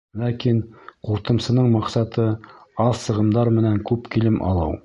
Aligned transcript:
Ләкин 0.19 0.61
ҡуртымсының 1.09 1.69
маҡсаты— 1.75 2.27
аҙ 2.89 2.99
сығымдар 3.05 3.55
менән 3.59 3.81
күп 3.93 4.15
килем 4.17 4.45
алыу. 4.53 4.77